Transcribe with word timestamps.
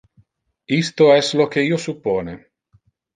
Isto 0.81 1.09
es 1.17 1.29
lo 1.41 1.47
que 1.55 1.65
io 1.67 1.79
suppone. 1.83 2.33